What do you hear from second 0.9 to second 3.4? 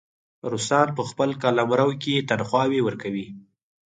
په خپل قلمرو کې تنخواوې ورکوي.